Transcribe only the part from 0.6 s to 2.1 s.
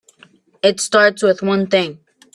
It starts with one thing.